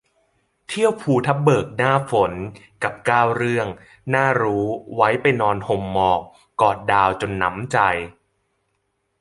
[0.67, 2.31] เที่ยวภูทับเบิกหน้าฝน
[2.83, 3.67] กับ เก้า เรื่อง
[4.13, 6.21] น่ารู้ ไว้ไปนอนห่มหมอก
[6.61, 7.77] กอดดาวจนหนำใจ